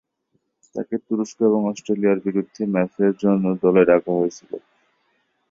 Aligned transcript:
তাকে 0.75 0.95
তুরস্ক 1.05 1.37
এবং 1.49 1.61
অস্ট্রিয়ার 1.71 2.17
বিরুদ্ধে 2.25 2.61
ম্যাচের 2.73 3.13
জন্য 3.23 3.43
দলে 3.63 3.83
ডাকা 3.89 4.11
হয়েছিল। 4.13 4.51